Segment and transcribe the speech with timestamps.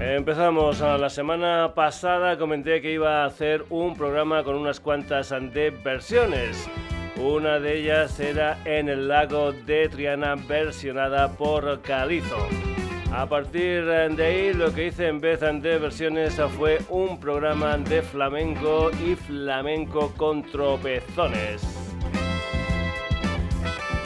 [0.00, 0.80] Empezamos.
[0.80, 6.68] La semana pasada comenté que iba a hacer un programa con unas cuantas de versiones.
[7.16, 12.48] Una de ellas era En el lago de Triana versionada por Calizo.
[13.14, 18.00] A partir de ahí lo que hice en vez de versiones fue un programa de
[18.00, 21.62] flamenco y flamenco con tropezones.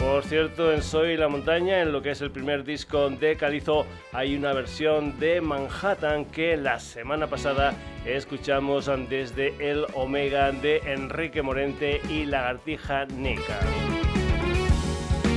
[0.00, 3.86] Por cierto, en Soy la Montaña, en lo que es el primer disco de Calizo,
[4.12, 11.42] hay una versión de Manhattan que la semana pasada escuchamos desde el Omega de Enrique
[11.42, 13.60] Morente y Lagartija Nica.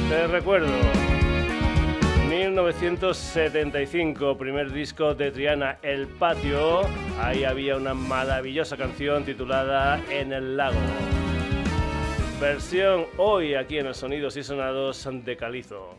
[0.10, 1.19] Te recuerdo
[2.30, 6.82] 1975, primer disco de Triana, El Patio.
[7.20, 10.78] Ahí había una maravillosa canción titulada En el lago.
[12.40, 15.96] Versión hoy aquí en el Sonidos y Sonados de Calizo.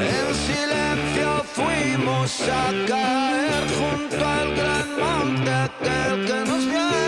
[0.00, 7.04] En silencio fuimos a caer junto al gran monte aquel que nos viene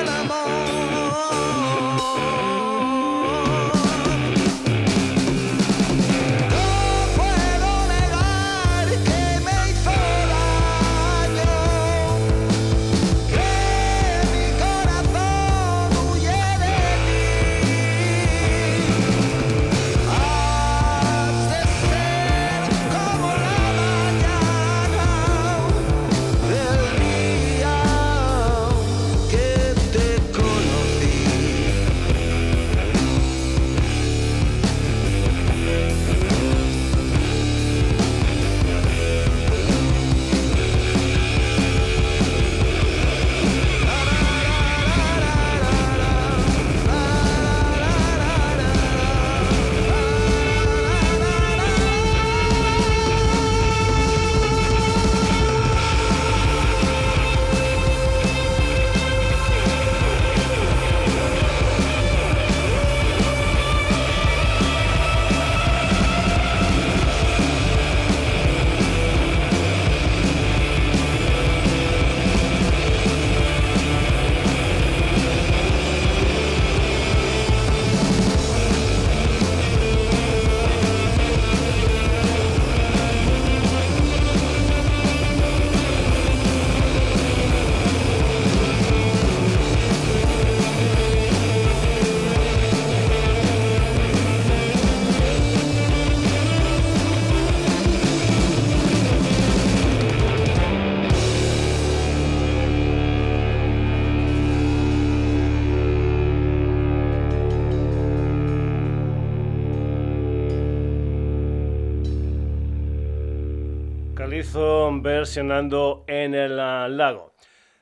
[115.27, 117.33] versionando en el ah, lago.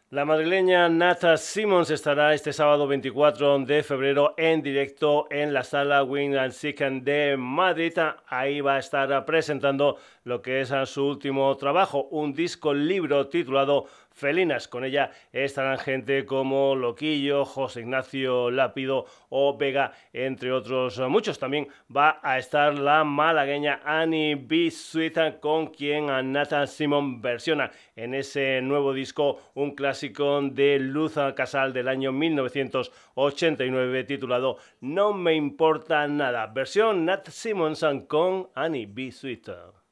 [0.08, 6.04] La madrileña Nata Simmons estará este sábado 24 de febrero en directo en la sala
[6.04, 7.98] Wing and Seek de Madrid.
[8.28, 13.88] Ahí va a estar presentando lo que es su último trabajo, un disco libro titulado
[14.14, 14.68] felinas.
[14.68, 21.38] Con ella estarán gente como Loquillo, José Ignacio Lápido o Vega, entre otros muchos.
[21.38, 24.70] También va a estar la malagueña Annie B.
[24.70, 31.72] Sweet, con quien Nathan Simon versiona en ese nuevo disco un clásico de Luz Casal
[31.72, 36.46] del año 1989 titulado No me importa nada.
[36.46, 39.10] Versión Nat Simonson con Annie B.
[39.10, 39.83] Sweet.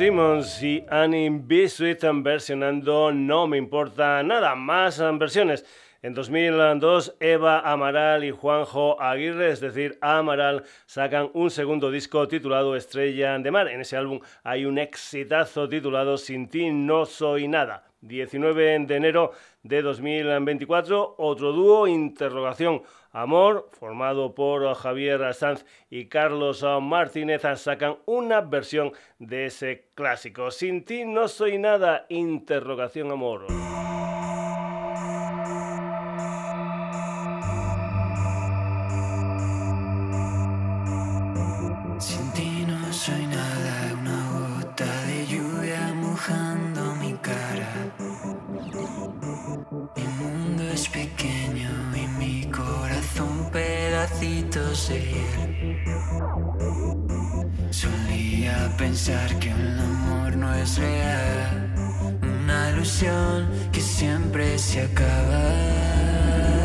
[0.00, 5.66] Simmons y Annie Biscuit versionando No me importa nada, más versiones.
[6.00, 12.76] En 2002, Eva Amaral y Juanjo Aguirre, es decir, Amaral, sacan un segundo disco titulado
[12.76, 13.68] Estrella de Mar.
[13.68, 17.84] En ese álbum hay un exitazo titulado Sin ti no soy nada.
[18.00, 22.80] 19 de enero de 2024, otro dúo, Interrogación
[23.12, 30.50] Amor, formado por Javier Sanz y Carlos Martínez, sacan una versión de ese clásico.
[30.50, 33.46] Sin ti no soy nada, Interrogación Amor.
[57.70, 61.74] Solía pensar que el amor no es real,
[62.20, 66.59] una ilusión que siempre se acaba.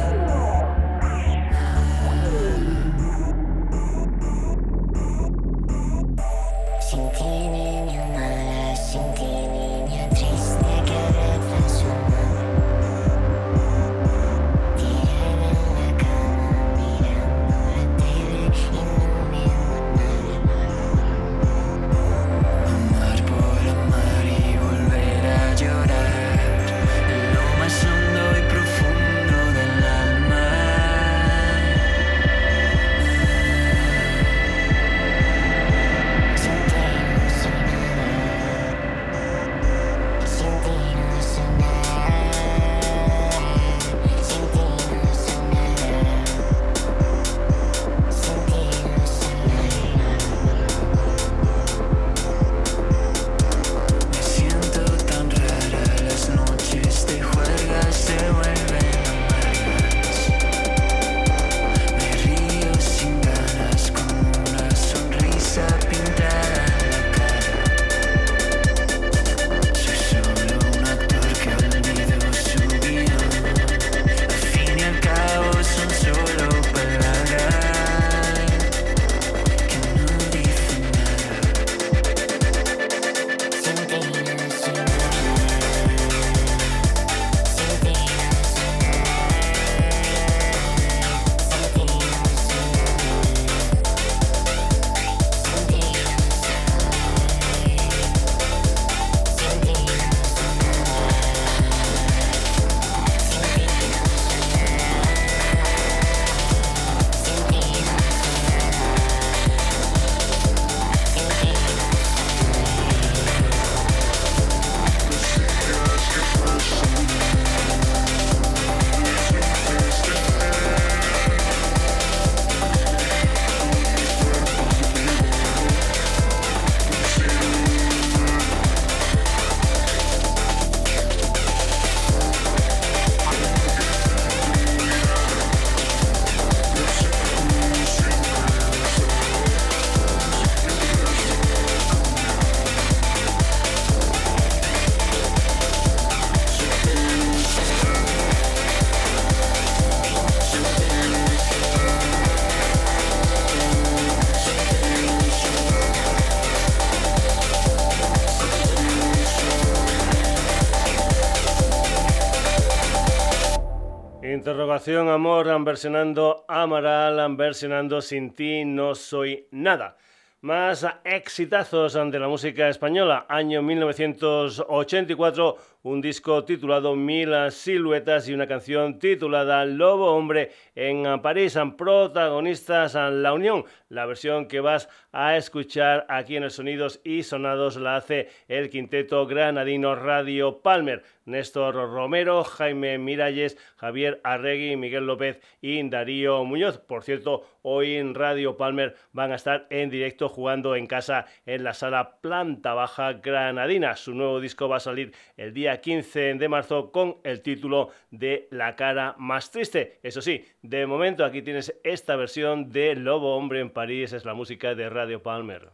[164.76, 169.96] Amor, versionando Amaral, versionando Sin ti no soy nada.
[170.42, 173.26] Más exitazos de la música española.
[173.30, 181.58] Año 1984, un disco titulado Mil Siluetas y una canción titulada Lobo Hombre en París.
[181.78, 183.64] Protagonistas La Unión.
[183.88, 188.70] La versión que vas a escuchar aquí en el Sonidos y Sonados la hace el
[188.70, 191.02] quinteto granadino Radio Palmer.
[191.26, 196.78] Néstor Romero, Jaime Miralles, Javier Arregui, Miguel López y Darío Muñoz.
[196.80, 201.64] Por cierto, hoy en Radio Palmer van a estar en directo jugando en casa en
[201.64, 203.96] la sala Planta Baja Granadina.
[203.96, 208.48] Su nuevo disco va a salir el día 15 de marzo con el título de
[208.52, 210.00] La cara más triste.
[210.04, 214.34] Eso sí, de momento aquí tienes esta versión de Lobo Hombre en París, es la
[214.34, 215.70] música de Radio Palmer.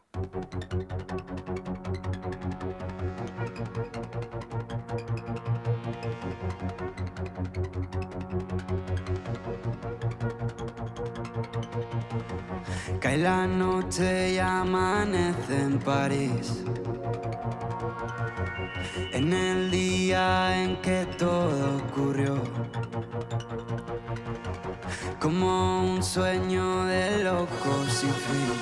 [13.21, 16.63] La noche y amanece en París.
[19.13, 22.41] En el día en que todo ocurrió.
[25.19, 28.53] Como un sueño de locos sin fin.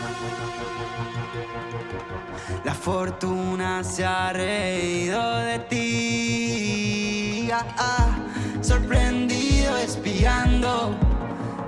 [2.66, 7.50] La fortuna se ha reído de ti.
[7.54, 8.18] Ah, ah,
[8.62, 10.98] sorprendido espiando.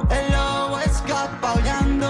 [0.09, 2.09] El lobo escapa aullando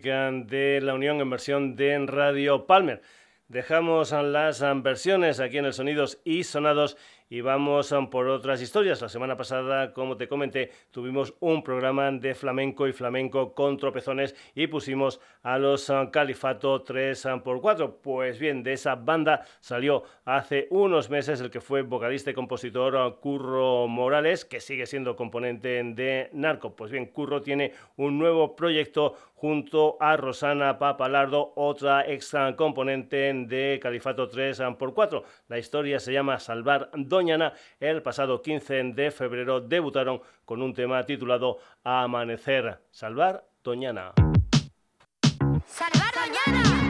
[0.00, 3.02] de La Unión en versión de Radio Palmer.
[3.48, 6.96] Dejamos las versiones aquí en el Sonidos y Sonados
[7.28, 9.00] y vamos por otras historias.
[9.00, 14.34] La semana pasada, como te comenté, tuvimos un programa de flamenco y flamenco con tropezones
[14.54, 17.96] y pusimos a los ah, Califato 3x4.
[18.02, 23.18] Pues bien, de esa banda salió hace unos meses el que fue vocalista y compositor
[23.20, 26.74] Curro Morales, que sigue siendo componente de Narco.
[26.76, 33.80] Pues bien, Curro tiene un nuevo proyecto junto a Rosana Papalardo, otra ex componente de
[33.82, 35.24] Califato 3x4.
[35.48, 36.90] La historia se llama Salvar
[37.80, 42.80] El pasado 15 de febrero debutaron con un tema titulado Amanecer.
[42.90, 44.12] Salvar Doñana.
[45.66, 46.81] Salvar Doñana.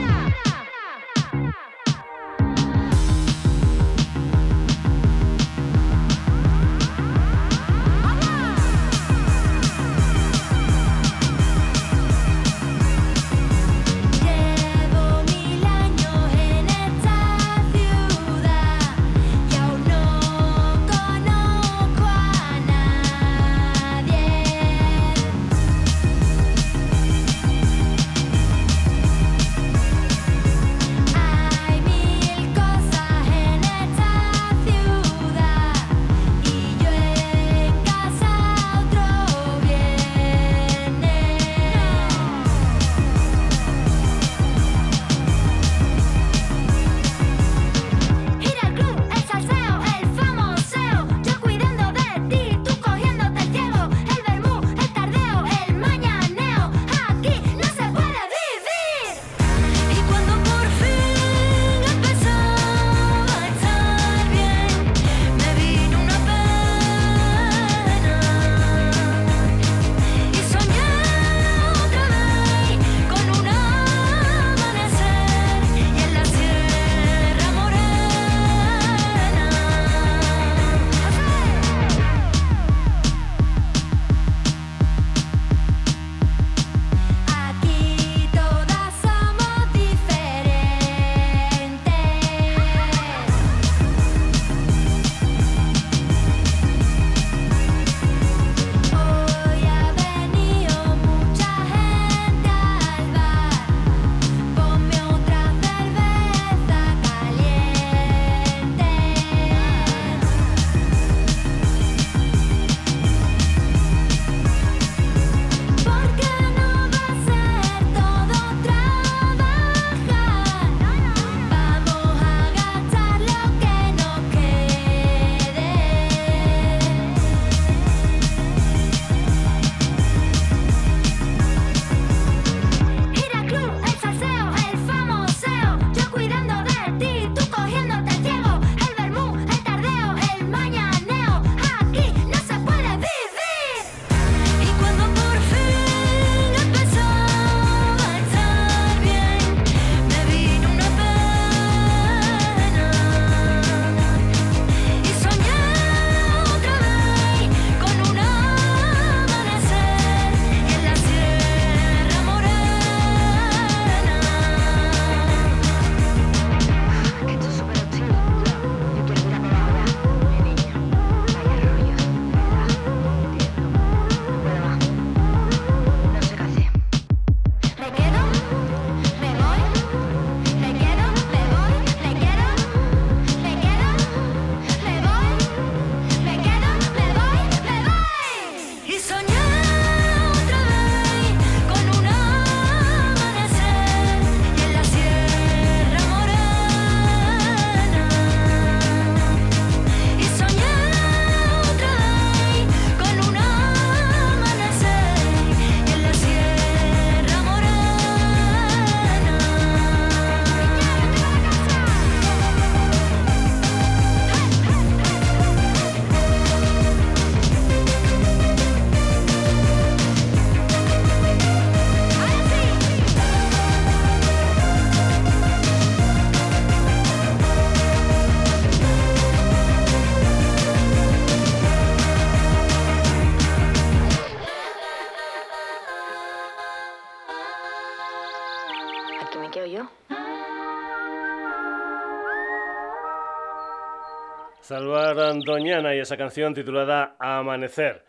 [245.40, 248.04] Doñana y esa canción titulada Amanecer.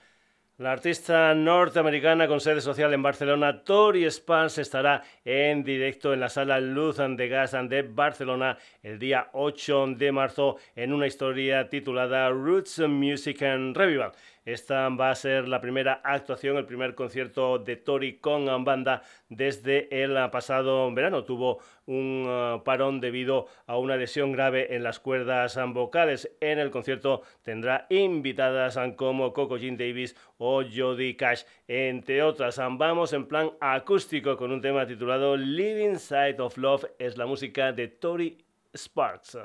[0.57, 6.29] La artista norteamericana con sede social en Barcelona, Tori Spans, estará en directo en la
[6.29, 12.29] sala Luz de Gas de Barcelona el día 8 de marzo en una historia titulada
[12.29, 14.11] Roots Music and Revival.
[14.45, 20.03] Esta va a ser la primera actuación, el primer concierto de Tori con banda desde
[20.03, 21.23] el pasado verano.
[21.23, 26.29] Tuvo un uh, parón debido a una lesión grave en las cuerdas vocales.
[26.41, 32.57] En el concierto tendrá invitadas como Coco Jean Davis o Jodie Cash, entre otras.
[32.57, 36.85] Vamos en plan acústico con un tema titulado Living Side of Love.
[36.99, 38.37] Es la música de Tori
[38.75, 39.37] Sparks.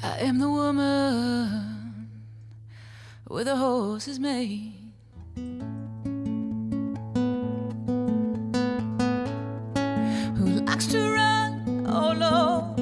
[0.00, 2.10] I am the woman
[3.26, 4.74] where the horse is made.
[10.36, 12.78] Who likes to run, oh Lord,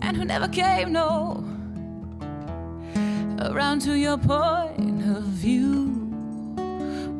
[0.00, 1.44] and who never came, no,
[3.40, 5.92] around to your point of view.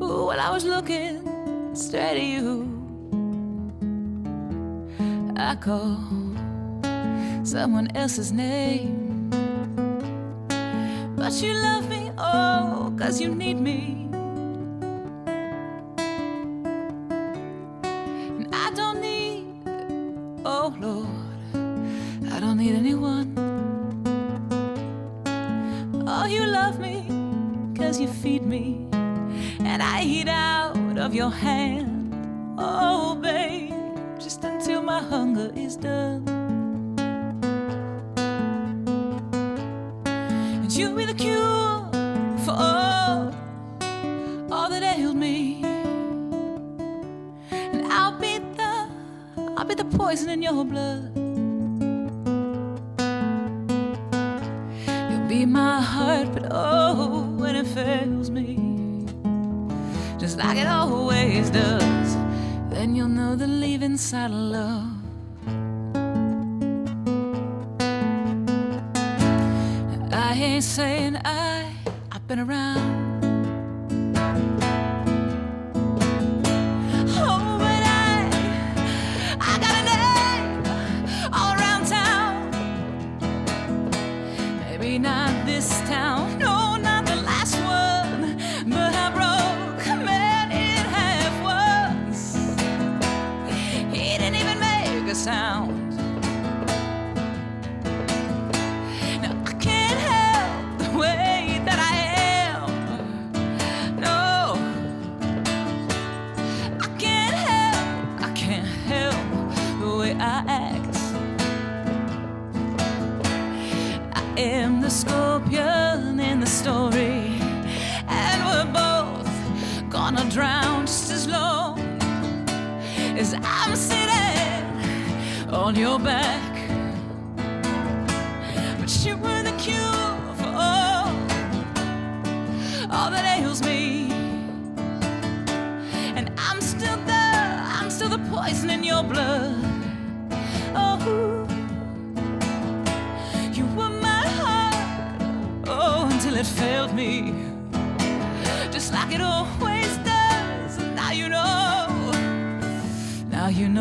[0.03, 1.23] Ooh, when I was looking
[1.75, 2.67] straight at you,
[5.37, 6.26] I called
[7.47, 9.31] someone else's name.
[11.17, 14.06] But you love me, oh, cause you need me.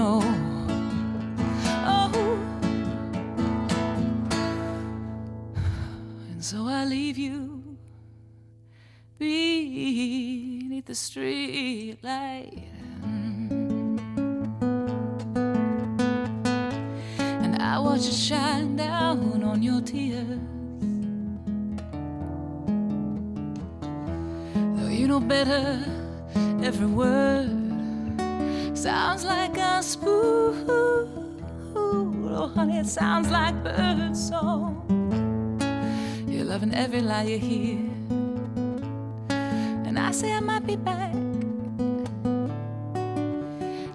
[0.07, 0.19] Oh.
[1.79, 2.11] now
[6.39, 7.75] so I leave you
[9.17, 12.67] beneath the street light.
[17.17, 20.39] And I watch it shine down on your tears.
[24.53, 25.83] Though you know better,
[26.61, 27.64] every word
[28.85, 30.63] sounds like a spoon.
[31.75, 34.69] Oh, honey, it sounds like bird song
[36.27, 37.79] You're loving every lie you hear.
[39.87, 41.13] And I say I might be back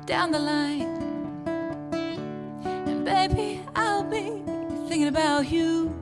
[0.06, 0.90] down the line.
[2.88, 4.42] And baby, I'll be
[4.88, 5.94] thinking about you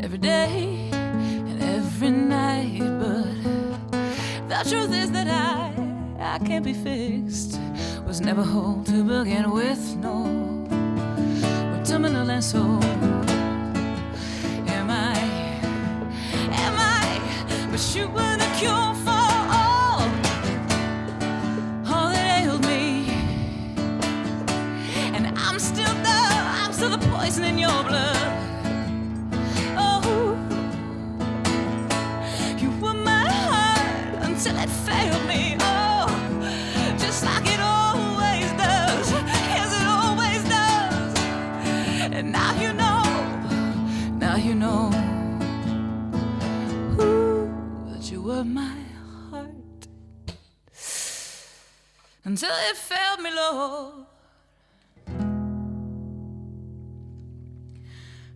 [0.00, 0.88] every day
[1.50, 2.80] and every night.
[3.02, 3.26] But
[4.48, 5.57] the truth is that I,
[6.40, 7.58] I can't be fixed.
[8.06, 10.22] Was never whole to begin with, no.
[10.70, 12.60] We're terminal and so.
[14.68, 15.18] Am I?
[16.64, 17.68] Am I?
[17.72, 18.94] But you were the cure
[52.28, 54.04] until it failed me, Lord.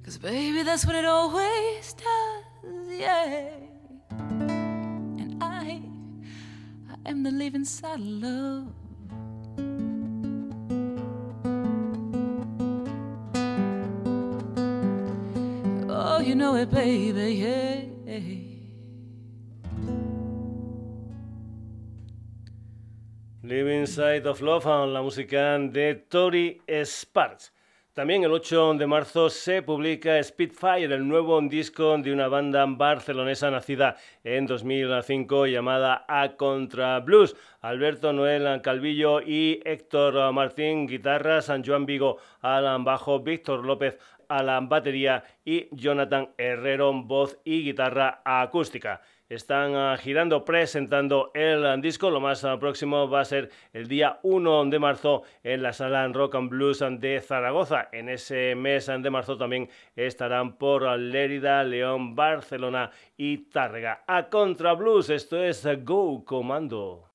[0.02, 3.50] Cause baby, that's what it always does, yeah.
[4.09, 5.83] And I,
[6.90, 8.72] I am the living side of love.
[15.90, 18.52] Oh, you know it, baby, yeah.
[23.44, 27.52] Living Side of Love, la música de Tori Sparks.
[27.92, 33.50] También el 8 de marzo se publica Spitfire, el nuevo disco de una banda barcelonesa
[33.50, 37.35] nacida en 2005 llamada A Contra Blues.
[37.62, 44.44] Alberto Noel Calvillo y Héctor Martín, guitarra, San Juan Vigo Alan bajo, Víctor López a
[44.44, 49.02] la batería y Jonathan Herrero, voz y guitarra acústica
[49.35, 52.11] están ah, girando presentando el ah, disco.
[52.11, 56.07] Lo más ah, próximo va a ser el día 1 de marzo en la sala
[56.09, 57.88] Rock and Blues de Zaragoza.
[57.92, 64.05] En ese mes de marzo también estarán por Lérida, León, Barcelona y Tárrega.
[64.07, 67.12] A Contra Blues, esto es Go Comando.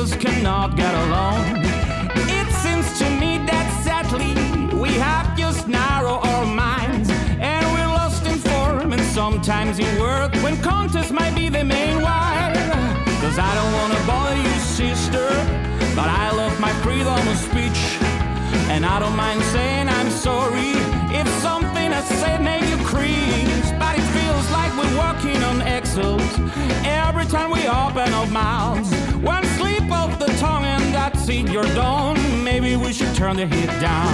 [0.00, 1.42] Just cannot get along.
[2.38, 4.32] It seems to me that sadly
[4.84, 7.10] we have just narrow our minds
[7.50, 12.00] and we're lost in form and sometimes in work when contest might be the main
[12.00, 12.52] why.
[13.22, 15.26] Cause I don't wanna bother you, sister,
[15.98, 17.80] but I love my freedom of speech.
[18.72, 20.74] And I don't mind saying I'm sorry
[21.20, 23.68] if something I said made you cringe.
[23.82, 26.32] But it feels like we're walking on eggshells
[26.84, 28.90] every time we open our mouths.
[31.12, 32.44] Tongue and you're done.
[32.44, 34.12] Maybe we should turn the heat down.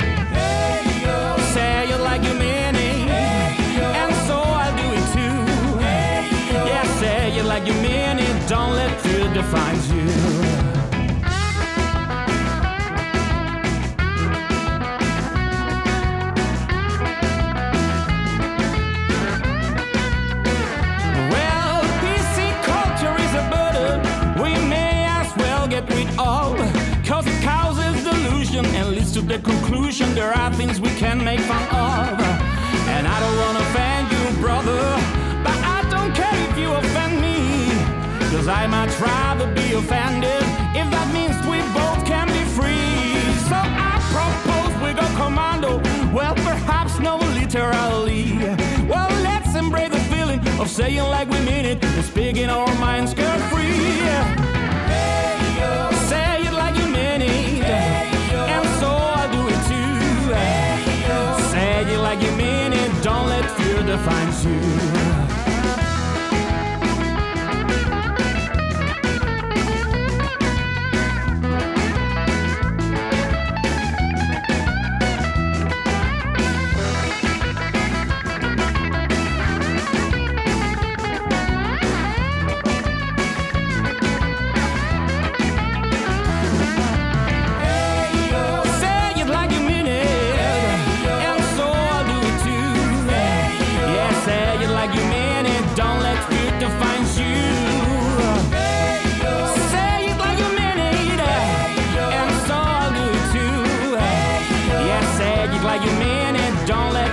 [0.00, 1.36] Hey, yo.
[1.54, 5.78] Say it like you mean it, hey, and so I'll do it too.
[5.80, 6.28] Hey,
[6.66, 8.48] yeah, say it like you mean it.
[8.48, 10.39] Don't let fear define you.
[29.30, 32.18] The conclusion there are things we can make fun of.
[32.94, 34.82] And I don't wanna offend you, brother,
[35.46, 37.70] but I don't care if you offend me.
[38.34, 40.42] Cause I much rather be offended
[40.74, 43.22] if that means we both can be free.
[43.46, 45.78] So I propose we go commando.
[46.12, 48.36] Well, perhaps no literally.
[48.90, 53.14] Well, let's embrace the feeling of saying like we mean it and speaking our minds
[53.14, 54.39] carefree.
[64.10, 64.79] finds you.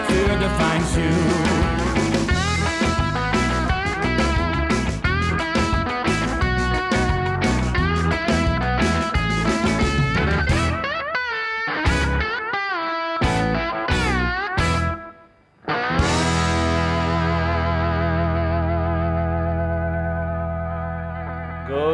[0.08, 1.58] Fear define you.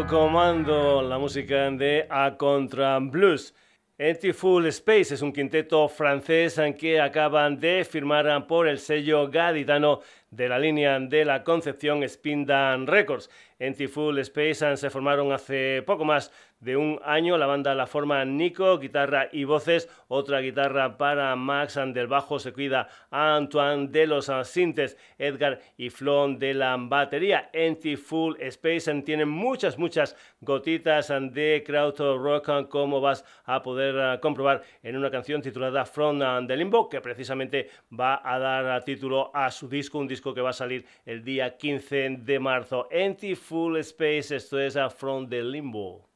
[0.10, 3.54] comando la música de A Contra Blues.
[4.00, 10.00] Empty Full Space es un quinteto francés que acaban de firmar por el sello gaditano
[10.32, 13.30] de la línea de la Concepción Spindan Records.
[13.60, 16.32] Empty Full Space se formaron hace poco más
[16.64, 17.38] de un año.
[17.38, 22.54] La banda la forma Nico, guitarra y voces, otra guitarra para Max, del bajo se
[22.54, 27.50] cuida Antoine de los sintes, Edgar y Flon de la batería.
[27.52, 34.62] Empty Full Space tienen muchas, muchas gotitas de crowd rock, como vas a poder comprobar
[34.82, 39.68] en una canción titulada From the Limbo, que precisamente va a dar título a su
[39.68, 42.88] disco, un disco que va a salir el día 15 de marzo.
[42.92, 46.13] Empty Full Space, esto es From the Limbo.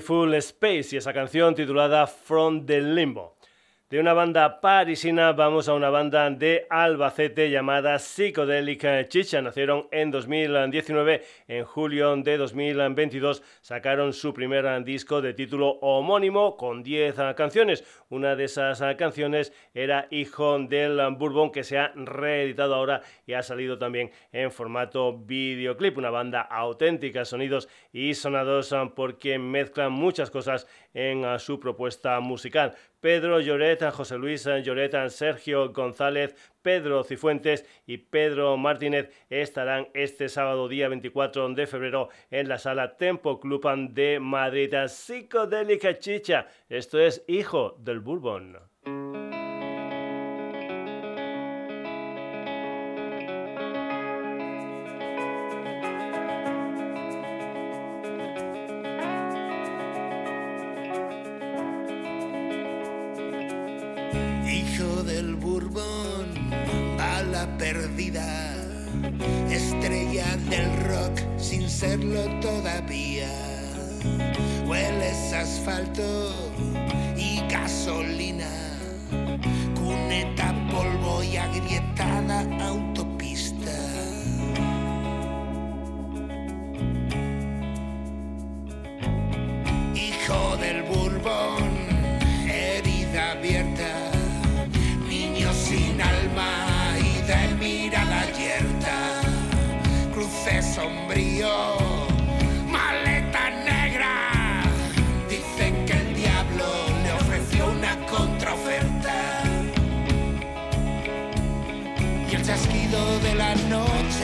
[0.00, 3.33] Full Space y esa canción titulada From the Limbo.
[3.94, 9.40] De una banda parisina vamos a una banda de Albacete llamada Psychedelic Chicha.
[9.40, 16.82] Nacieron en 2019, en julio de 2022 sacaron su primer disco de título homónimo con
[16.82, 17.84] 10 canciones.
[18.08, 23.44] Una de esas canciones era Hijo del Bourbon que se ha reeditado ahora y ha
[23.44, 25.98] salido también en formato videoclip.
[25.98, 32.74] Una banda auténtica, sonidos y sonados porque mezclan muchas cosas en su propuesta musical.
[33.00, 40.68] Pedro Lloret, José Luis Lloret, Sergio González, Pedro Cifuentes y Pedro Martínez estarán este sábado
[40.68, 44.74] día 24 de febrero en la sala Tempo Club de Madrid.
[44.86, 48.58] Psicodélica Chicha, esto es Hijo del Bourbon.
[71.44, 73.28] Sin serlo todavía.
[74.66, 76.32] Hueles asfalto
[77.16, 78.48] y gasolina,
[79.74, 82.44] cuneta, polvo y agrietada.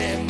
[0.00, 0.29] Noche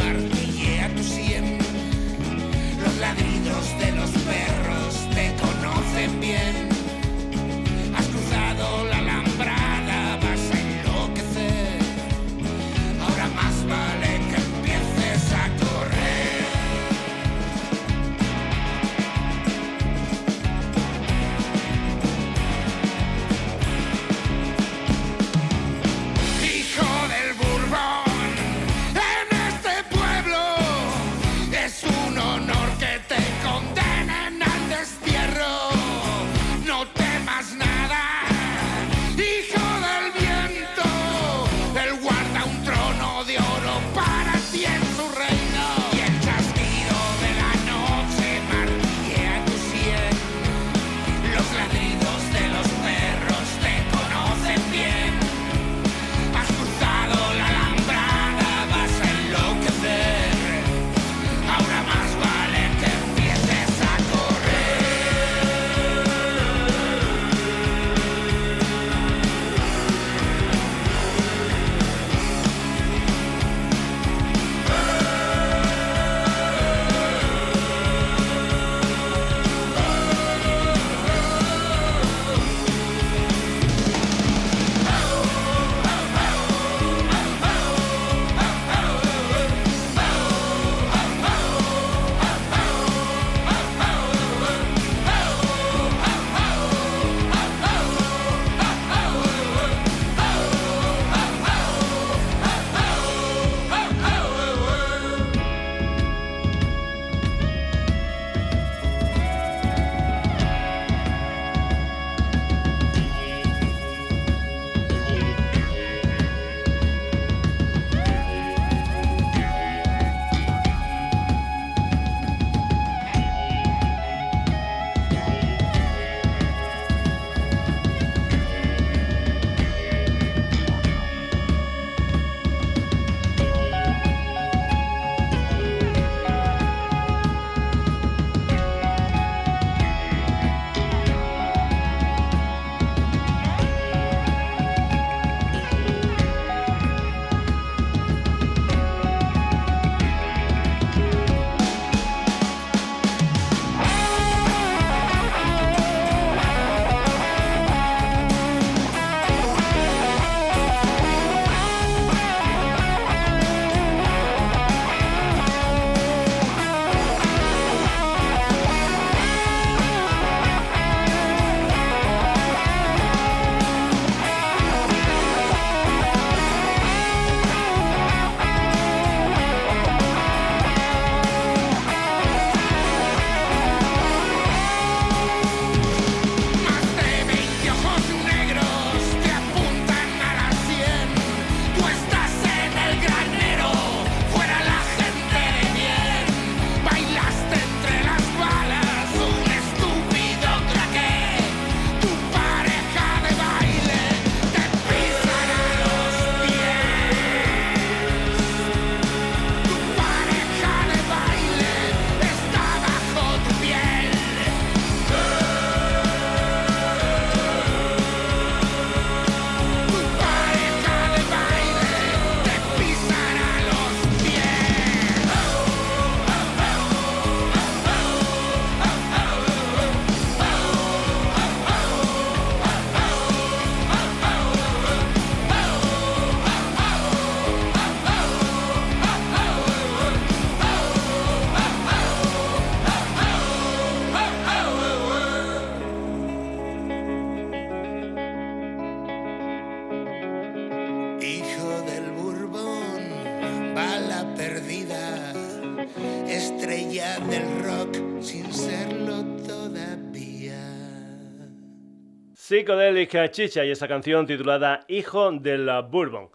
[262.51, 266.30] Psychedelic Chicha y esa canción titulada Hijo del Bourbon.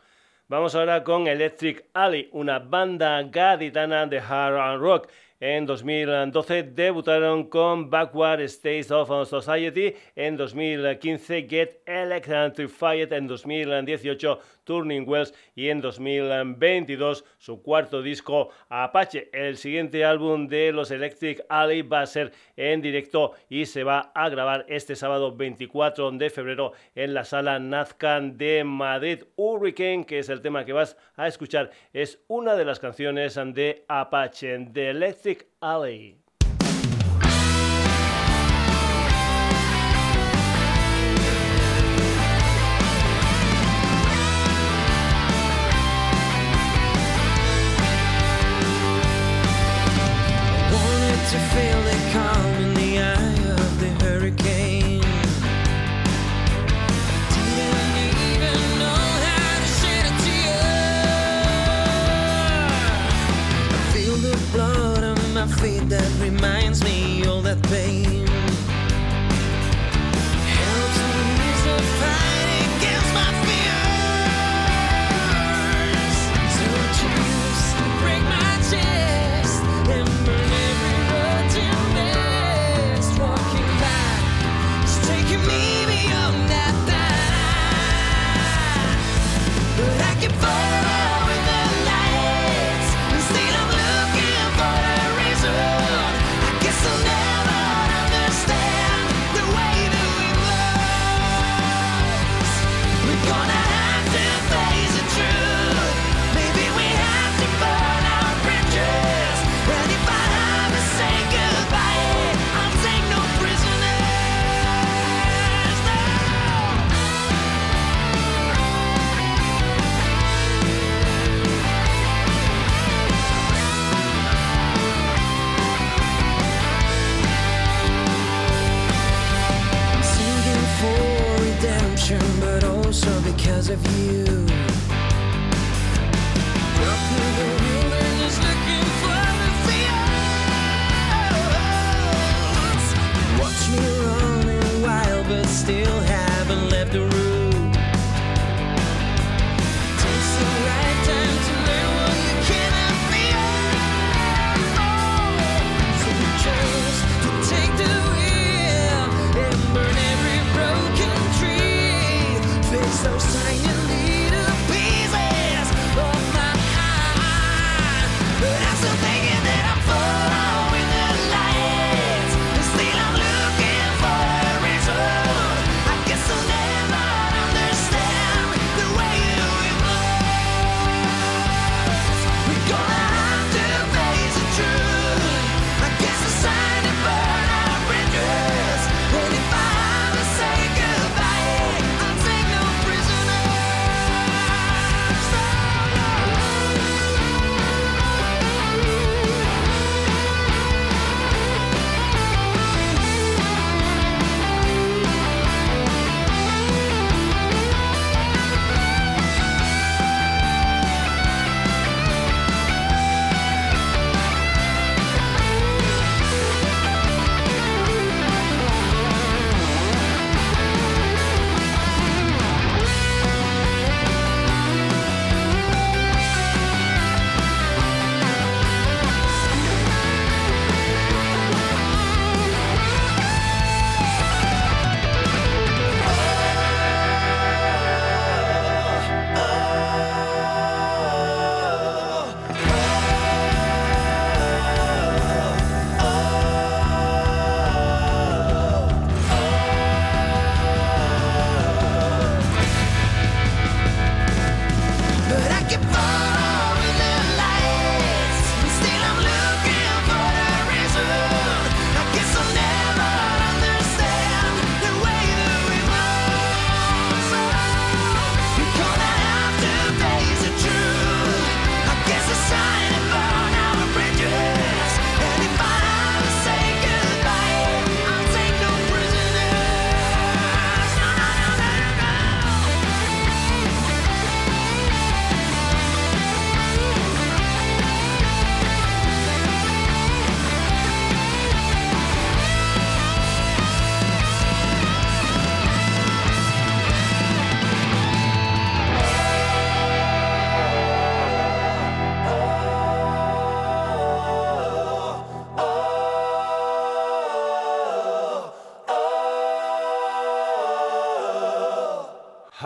[0.47, 5.09] Vamos ahora con Electric Alley, una banda gaditana de hard rock.
[5.41, 9.93] En 2012 debutaron con Backward States of Society.
[10.16, 13.11] En 2015 Get Electrified.
[13.11, 19.30] En 2018 Turning Wells y en 2022 su cuarto disco Apache.
[19.32, 24.11] El siguiente álbum de los Electric Alley va a ser en directo y se va
[24.13, 29.24] a grabar este sábado 24 de febrero en la sala Nazcan de Madrid.
[29.38, 33.86] Hurricane, que es el tema que vas a escuchar, es una de las canciones de
[33.88, 36.24] Apache, de Electric Alley.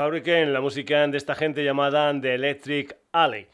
[0.10, 3.46] Hurricane, la música de esta gente llamada The Electric Alley.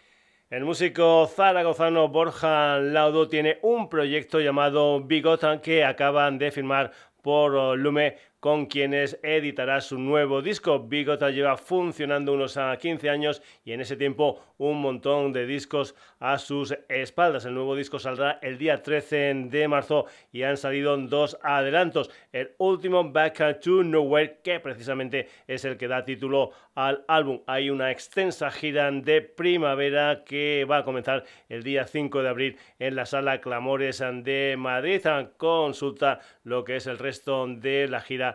[0.49, 7.77] El músico zaragozano Borja Laudo tiene un proyecto llamado Bigotan que acaban de firmar por
[7.77, 8.15] Lume
[8.45, 10.77] con quienes editará su nuevo disco.
[10.77, 16.37] Bigota lleva funcionando unos 15 años y en ese tiempo un montón de discos a
[16.37, 17.45] sus espaldas.
[17.45, 22.11] El nuevo disco saldrá el día 13 de marzo y han salido dos adelantos.
[22.31, 27.41] El último, Back to Nowhere, que precisamente es el que da título al álbum.
[27.47, 32.57] Hay una extensa gira de primavera que va a comenzar el día 5 de abril
[32.77, 35.01] en la sala Clamores de Madrid.
[35.37, 38.34] Consulta lo que es el resto de la gira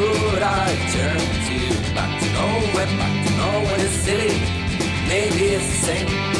[0.00, 1.58] would I turn to?
[1.94, 4.34] Back to nowhere, back to nowhere, it's silly.
[5.08, 6.30] Maybe it's the same.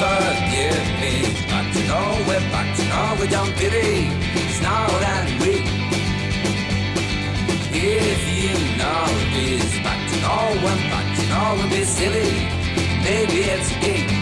[0.00, 1.14] forgive me.
[1.48, 5.64] Back to nowhere, back to nowhere, don't pity snort and whip.
[7.76, 9.04] If you know
[9.34, 12.30] this, but you know I'm, but you know I'm silly,
[13.04, 14.13] maybe it's a gig.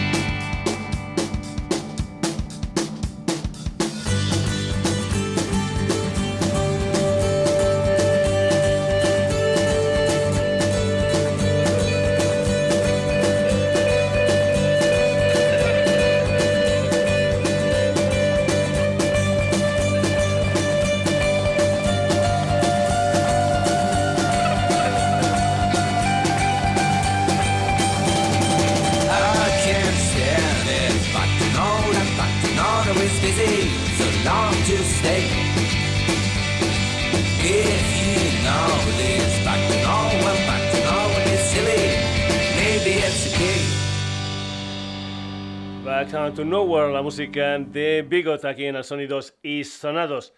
[46.73, 50.33] La música de Bigot aquí en el Sonidos y Sonados.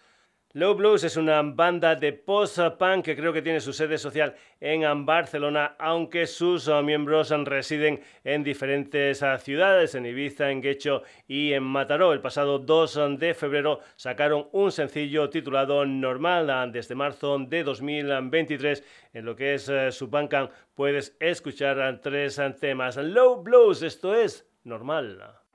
[0.52, 5.06] Low Blues es una banda de post-punk que creo que tiene su sede social en
[5.06, 11.54] Barcelona, aunque sus uh, miembros residen en diferentes uh, ciudades, en Ibiza, en Guecho y
[11.54, 12.12] en Mataró.
[12.12, 16.70] El pasado 2 de febrero sacaron un sencillo titulado Normal.
[16.70, 18.84] Desde marzo de 2023,
[19.14, 22.98] en lo que es su Bandcamp, puedes escuchar tres temas.
[22.98, 25.45] Low Blues, esto es Normal.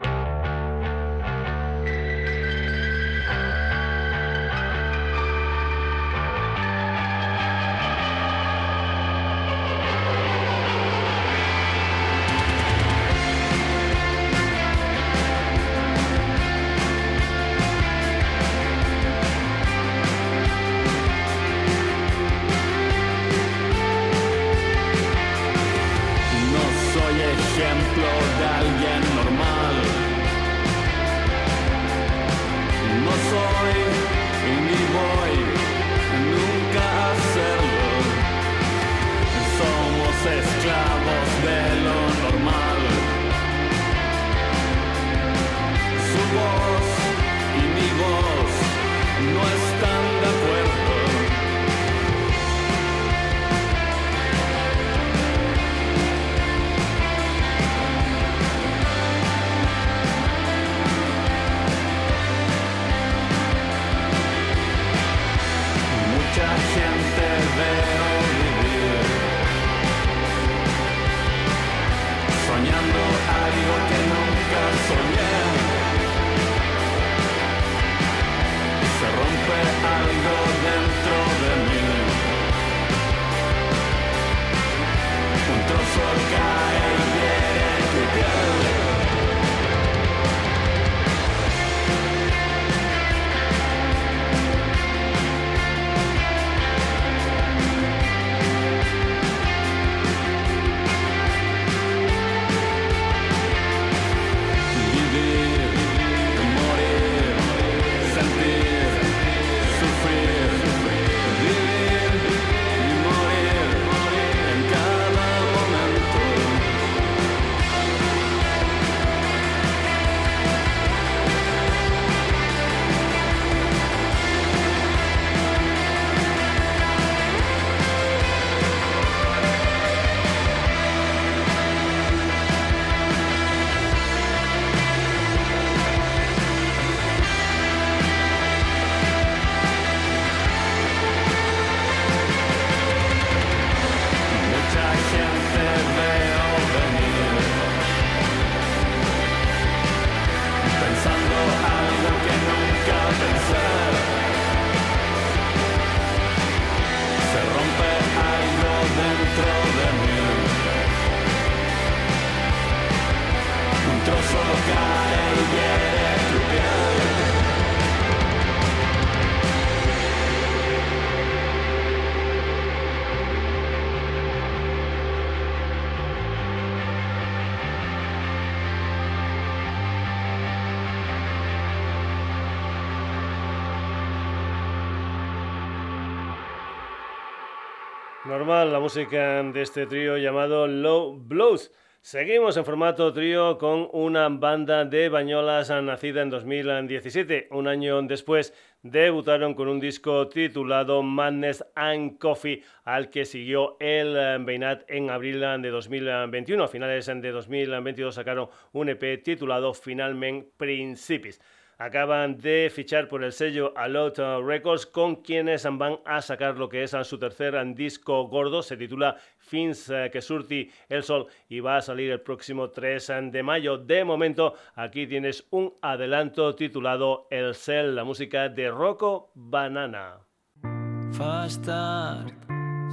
[188.41, 191.71] Normal, la música de este trío llamado Low Blows.
[192.01, 197.49] Seguimos en formato trío con una banda de bañolas nacida en 2017.
[197.51, 204.43] Un año después debutaron con un disco titulado Madness and Coffee, al que siguió el
[204.43, 206.63] Beinat en abril de 2021.
[206.63, 211.39] A finales de 2022 sacaron un EP titulado Finalmente Principis
[211.83, 216.83] acaban de fichar por el sello Alot Records con quienes van a sacar lo que
[216.83, 221.77] es su tercer disco gordo, se titula Fins eh, que surti el sol y va
[221.77, 223.77] a salir el próximo 3 de mayo.
[223.77, 230.19] De momento aquí tienes un adelanto titulado El Cel, la música de Rocco Banana.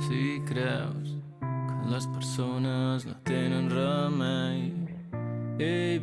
[0.08, 0.98] Si que.
[5.60, 5.98] He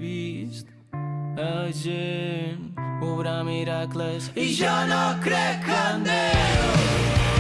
[1.37, 2.71] a gent
[3.03, 7.34] obrar miracles i jo no crec en Déu.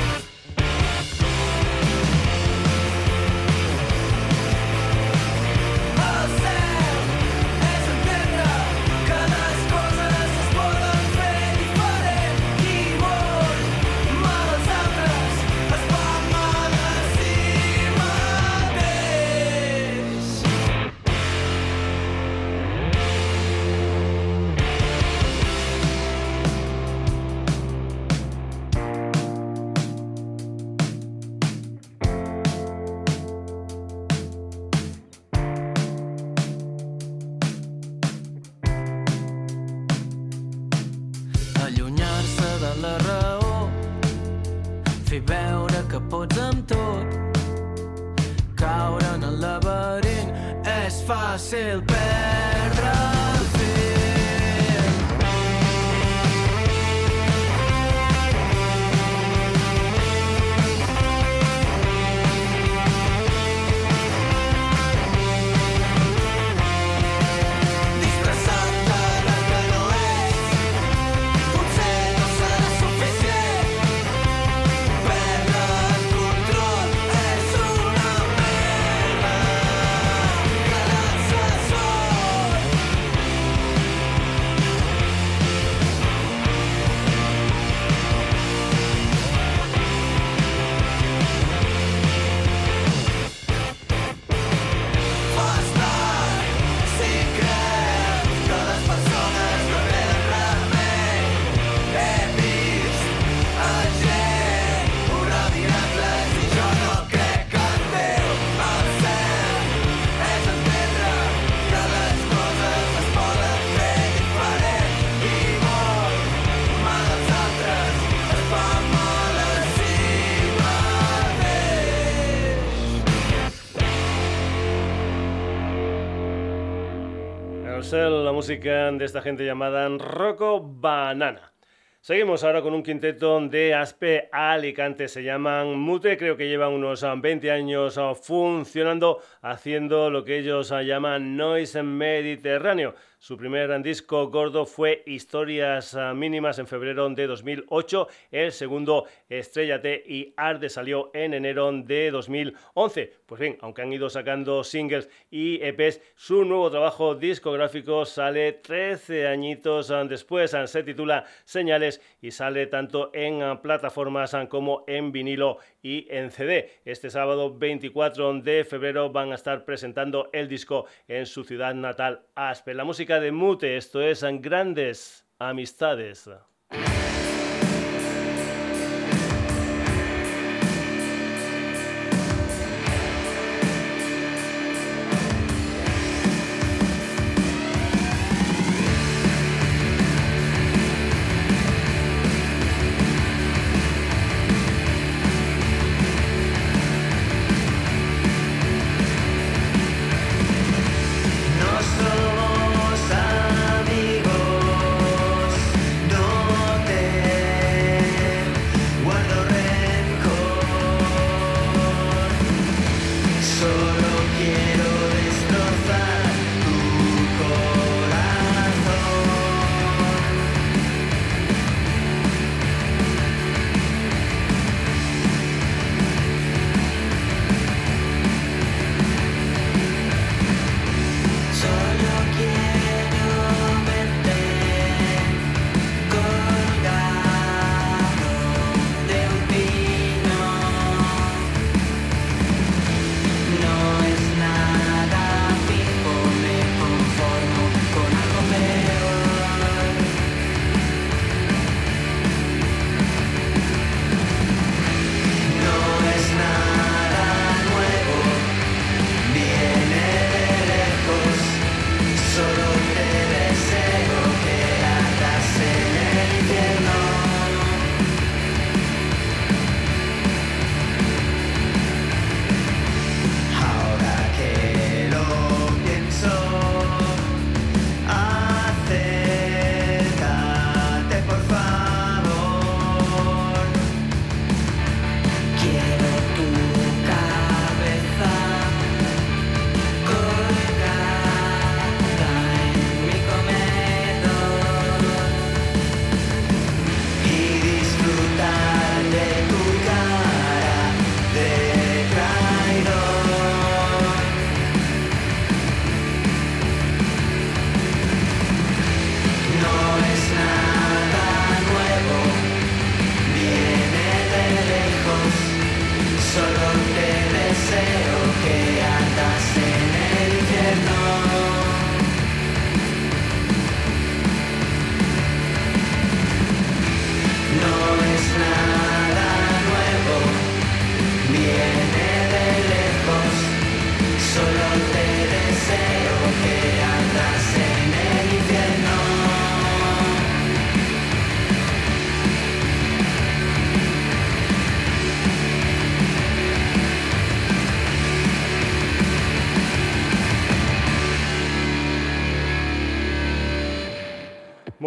[128.47, 131.51] De esta gente llamada Rocco Banana.
[131.99, 137.03] Seguimos ahora con un quinteto de Aspe Alicante, se llaman Mute, creo que llevan unos
[137.03, 142.93] ah, 20 años ah, funcionando, haciendo lo que ellos ah, llaman Noise Mediterráneo.
[143.19, 150.03] Su primer disco gordo fue Historias ah, Mínimas en febrero de 2008, el segundo Estrellate
[150.05, 153.13] y Arde salió en enero de 2011.
[153.25, 159.27] Pues bien, aunque han ido sacando singles y EPs, su nuevo trabajo discográfico sale 13
[159.27, 165.57] añitos ah, después, ah, se titula Señales y sale tanto en plataformas como en vinilo
[165.85, 166.71] y en CD.
[166.83, 172.25] Este sábado 24 de febrero van a estar presentando el disco en su ciudad natal,
[172.33, 172.73] Aspe.
[172.73, 176.27] La música de Mute, esto es ah, Grandes Amistades.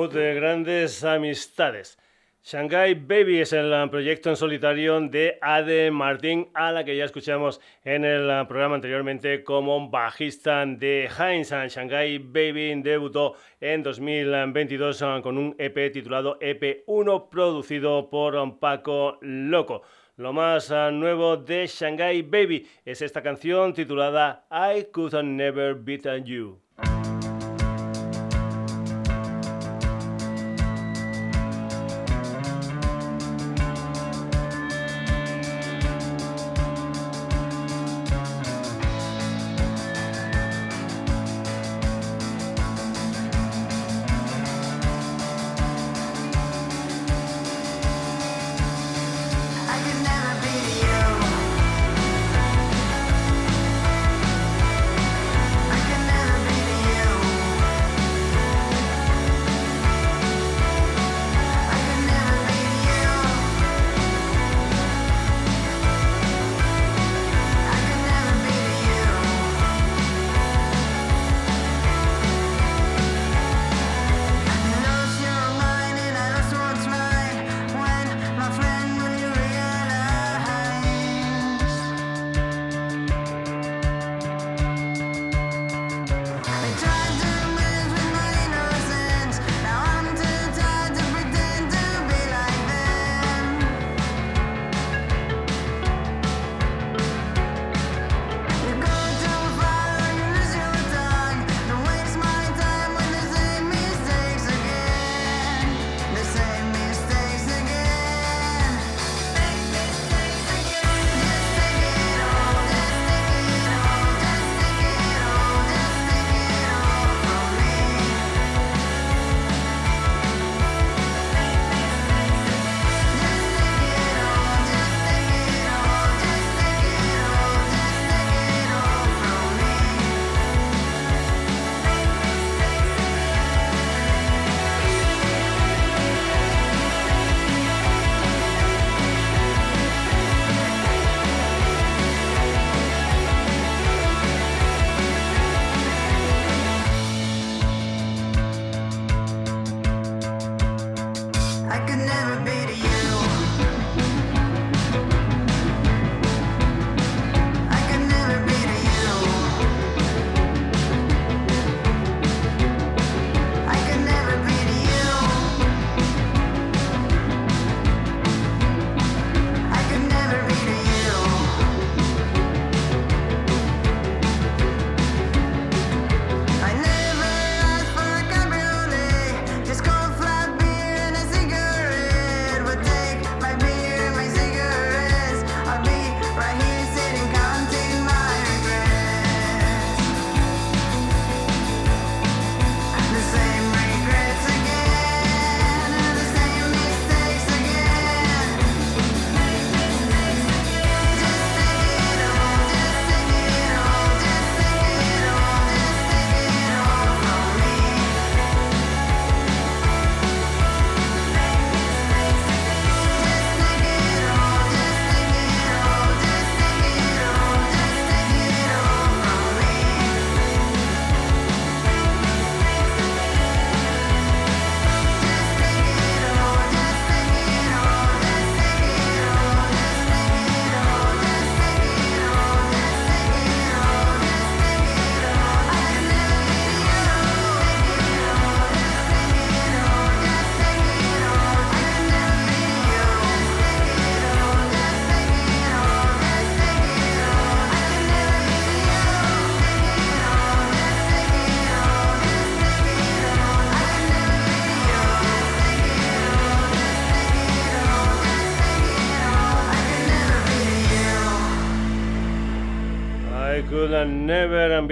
[0.06, 1.98] De grandes amistades.
[2.44, 7.04] Shanghai Baby es el ah, proyecto en solitario de Ade Martín, a la que ya
[7.04, 11.50] escuchamos en el ah, programa anteriormente como bajista de Heinz.
[11.50, 19.82] Ah, Shanghai Baby debutó en 2022 con un EP titulado EP1, producido por Paco Loco.
[20.16, 26.67] Lo más nuevo de Shanghai Baby es esta canción titulada I Could Never Beat You.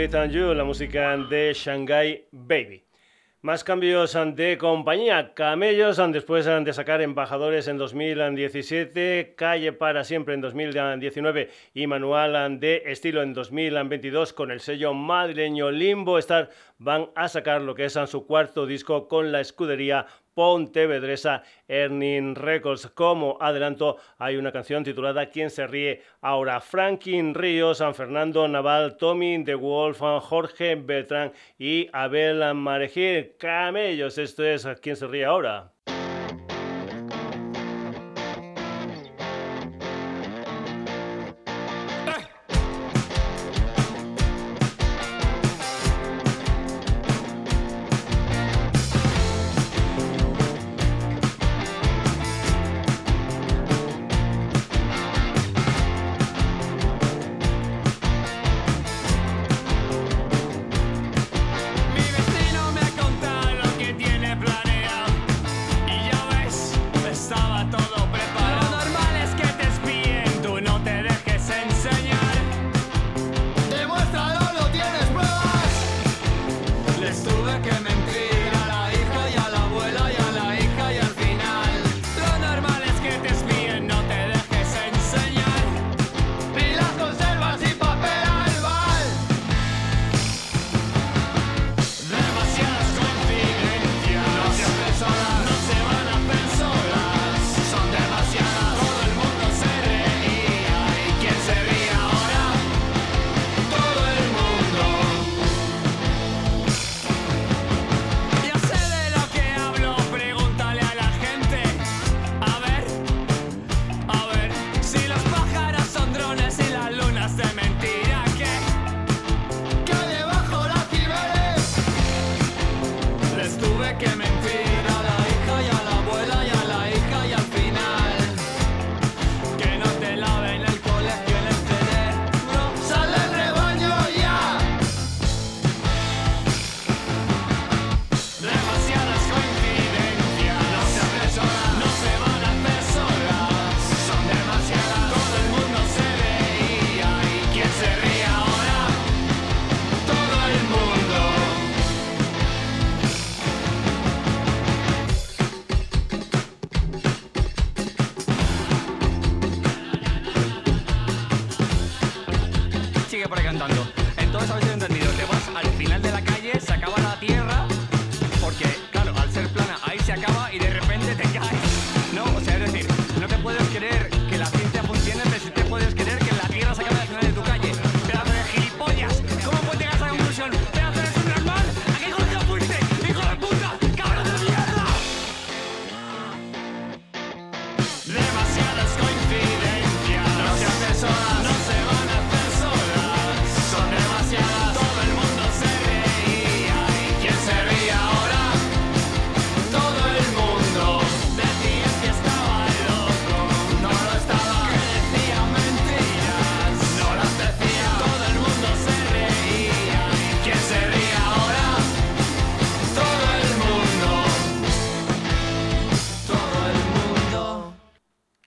[0.07, 2.85] You, la música de Shanghai Baby.
[3.43, 5.35] Más cambios de compañía.
[5.35, 12.85] Camellos, después de sacar Embajadores en 2017, Calle para siempre en 2019 y Manual de
[12.87, 17.99] Estilo en 2022 con el sello madrileño Limbo, estar van a sacar lo que es
[18.07, 22.89] su cuarto disco con la escudería Pontevedresa Earning Records.
[22.89, 26.61] Como adelanto, hay una canción titulada ¿Quién se ríe ahora?
[26.61, 33.37] Franklin Ríos, San Fernando Naval, Tommy The Wolf, Jorge Beltrán y Abel Marejil.
[33.39, 35.76] Camellos, esto es ¿Quién se ríe ahora?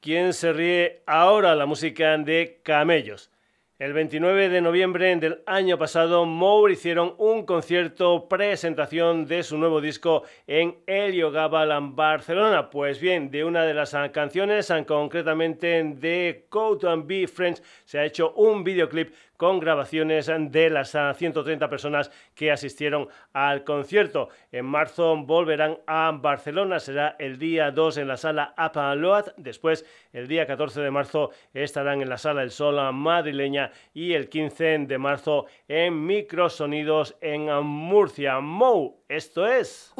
[0.09, 1.53] ¿Quién se ríe ahora?
[1.53, 3.29] La música de Camellos.
[3.77, 9.81] El 29 de noviembre del año pasado, Moore hicieron un concierto presentación de su nuevo
[9.81, 12.71] disco en El en Barcelona.
[12.71, 18.05] Pues bien, de una de las canciones, concretamente de Code and Be Friends, se ha
[18.05, 24.27] hecho un videoclip con grabaciones de las ah, 130 personas que asistieron al concierto.
[24.51, 30.27] En marzo volverán a Barcelona, será el día 2 en la sala Apaloat, después el
[30.27, 33.71] día 14 de marzo estarán en la sala El Sol madrileña.
[33.93, 38.41] Y el 15 de marzo en Microsonidos en Murcia.
[38.41, 39.93] Mou, esto es...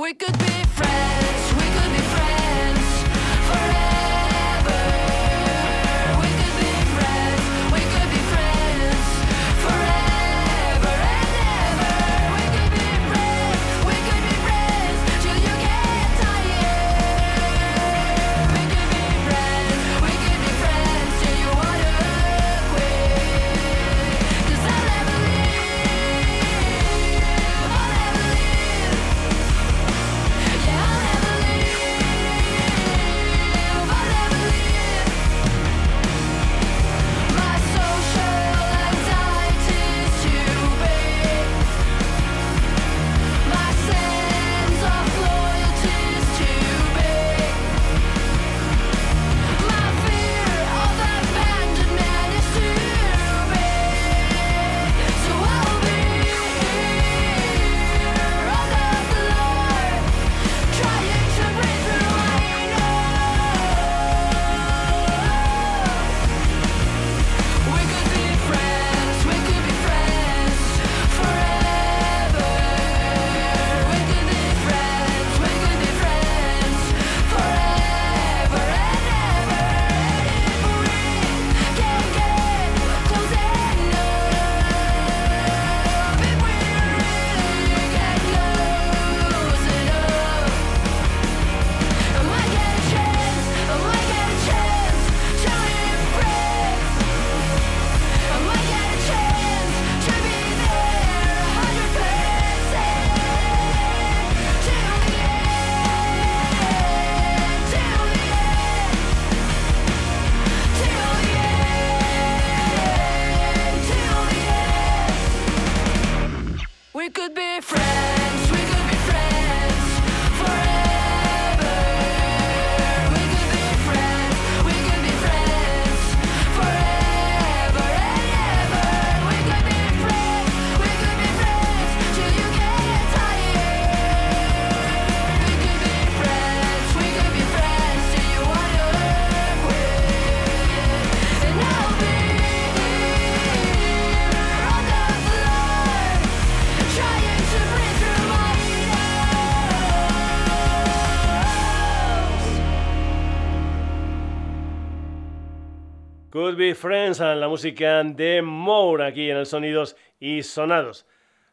[156.49, 161.05] Could Be Friends, la música de Moore aquí en el Sonidos y Sonados.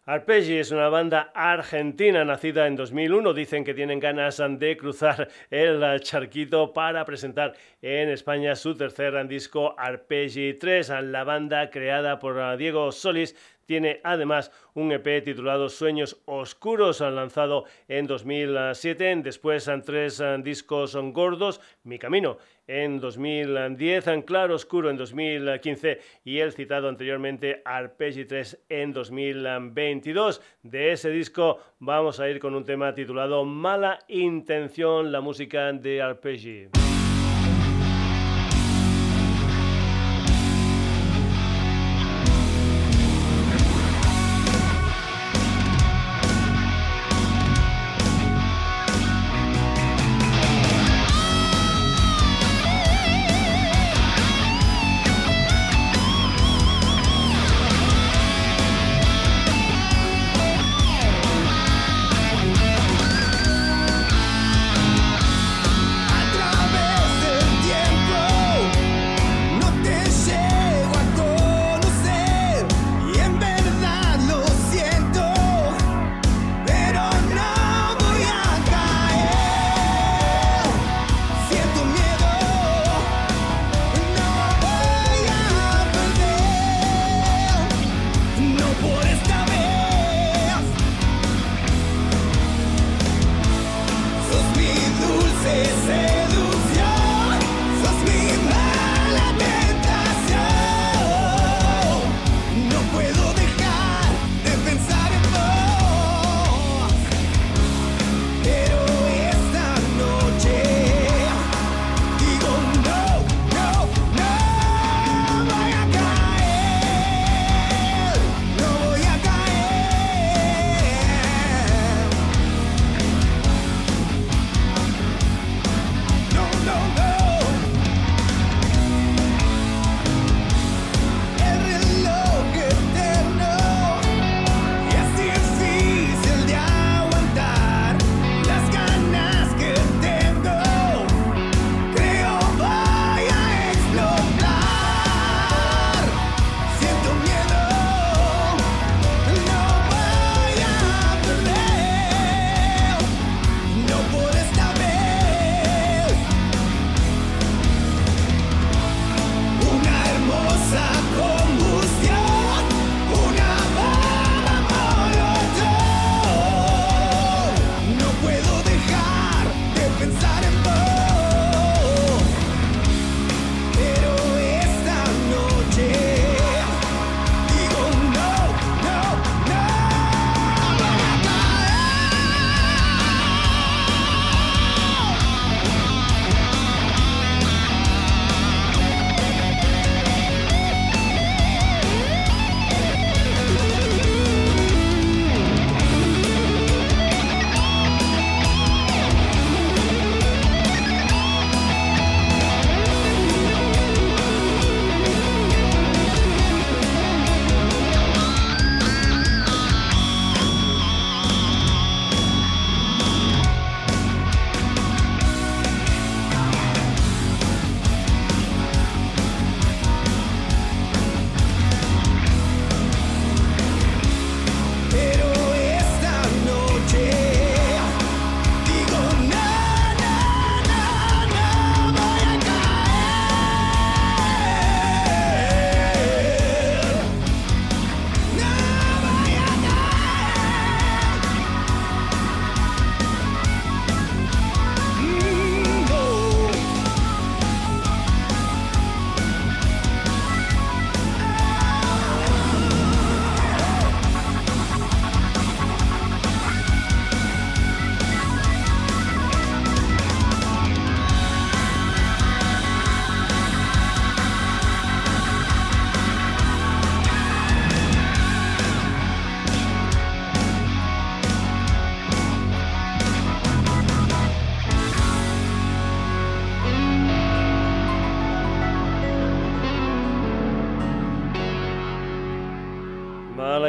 [0.06, 3.34] Arpeggi es una banda argentina nacida en 2001.
[3.34, 7.52] Dicen que tienen ganas de cruzar el charquito para presentar
[7.82, 10.88] en España su tercer disco Arpeggi 3.
[11.02, 13.36] La banda creada por Diego Solis
[13.66, 19.16] tiene además un EP titulado Sueños Oscuros, lanzado en 2007.
[19.16, 26.52] Después tres discos gordos, Mi Camino en 2010, en Claro Oscuro en 2015 y el
[26.52, 30.40] citado anteriormente Arpeggi 3 en 2022.
[30.62, 36.02] De ese disco vamos a ir con un tema titulado Mala Intención, la música de
[36.02, 36.85] Arpeggi.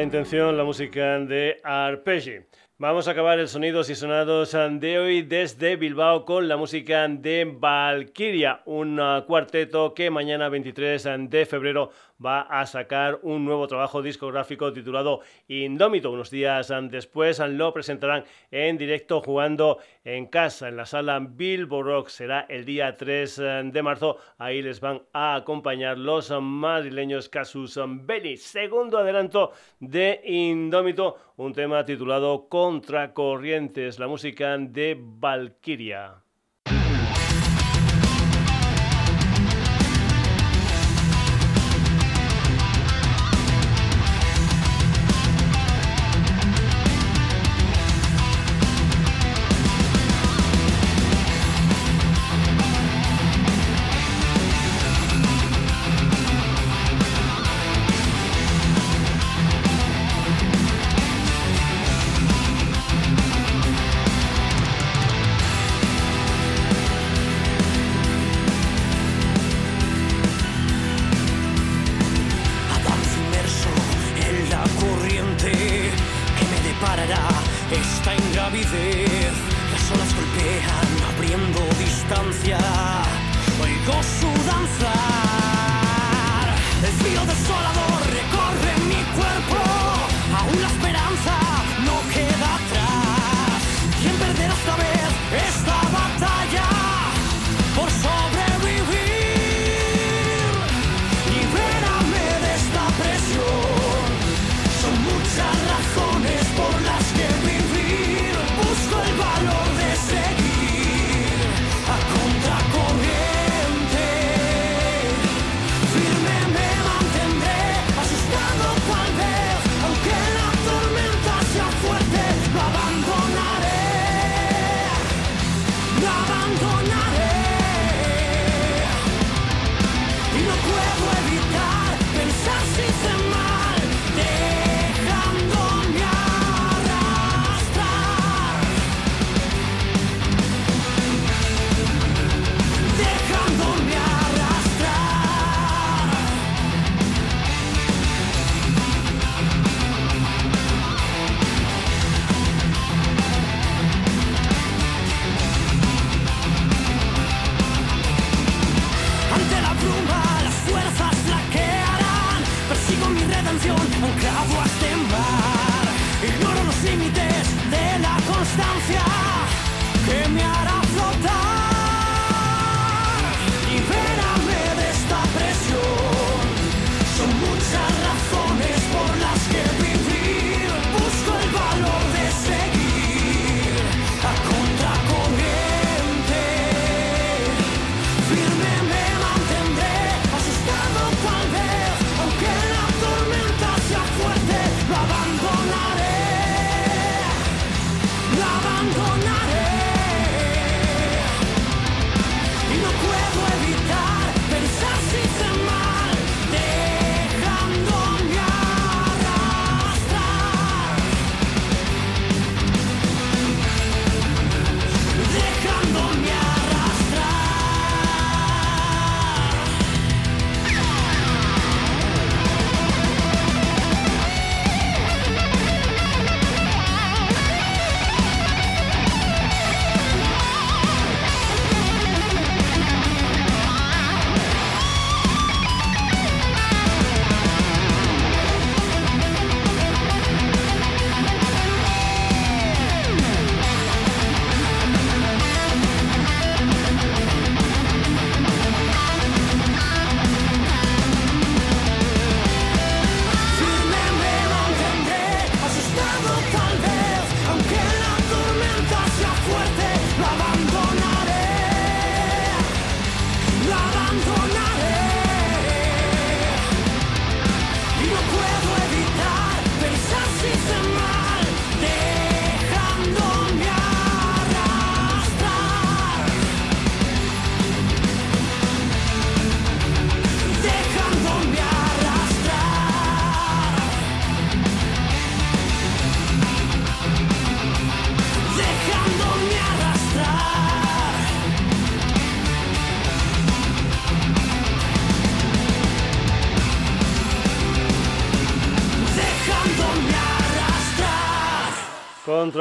[0.07, 2.39] Intención la música de Arpeggi.
[2.77, 7.43] Vamos a acabar el Sonidos y Sonados de hoy desde Bilbao con la música de
[7.43, 11.91] Valkyria, un uh, cuarteto que mañana 23 de febrero
[12.23, 16.11] va a sacar un nuevo trabajo discográfico titulado Indómito.
[16.11, 22.07] Unos días después lo presentarán en directo jugando en casa en la sala Billboard Rock.
[22.10, 24.18] Será el día 3 de marzo.
[24.38, 28.38] Ahí les van a acompañar los madrileños Casus Belli.
[28.38, 36.26] Segundo adelanto de Indómito, un tema titulado Contracorrientes, la música de Valkyria.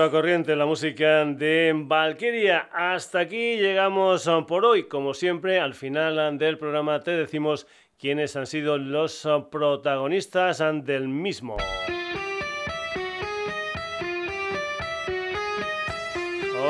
[0.07, 2.69] Contracorriente, la música de Valkyria.
[2.73, 4.85] Hasta aquí llegamos uh, por hoy.
[4.85, 7.67] Como siempre, al final uh, del programa te decimos
[7.99, 11.57] quiénes han sido los uh, protagonistas del mismo.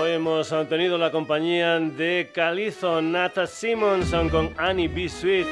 [0.01, 5.11] Hoy hemos tenido la compañía de Calizo Nata Simonson con Annie B.
[5.11, 5.49] Sweet,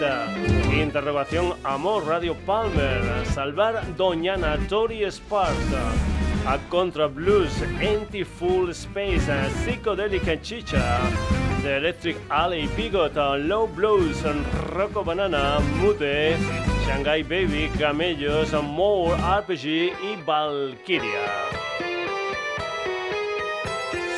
[0.73, 5.93] Interrogación Amor Radio Palmer, Salvar Doñana Tori Sparta,
[6.47, 11.01] a Contra Blues, Empty Full Space, uh, Psychedelic Chicha,
[11.63, 14.23] The Electric Alley Bigot, Low Blues,
[14.71, 16.37] Rocco Banana, Mute,
[16.87, 21.65] Shanghai Baby, Camellos, More RPG y Valkyria.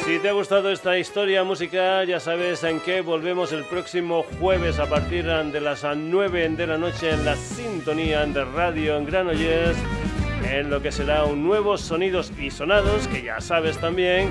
[0.07, 4.79] Si te ha gustado esta historia musical, ya sabes en qué volvemos el próximo jueves
[4.79, 9.77] a partir de las 9 de la noche en la sintonía de Radio en Granollers,
[10.51, 14.29] en lo que será un nuevo Sonidos y Sonados, que ya sabes también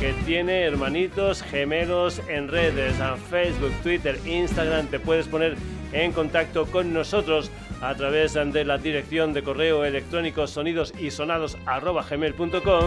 [0.00, 5.56] que tiene hermanitos gemelos en redes, a Facebook, Twitter, Instagram, te puedes poner
[5.92, 7.50] en contacto con nosotros
[7.80, 12.84] a través de la dirección de correo electrónico sonidosysonados.gmail.com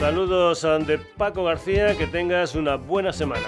[0.00, 3.44] Saludos de Paco García, que tengas una buena semana.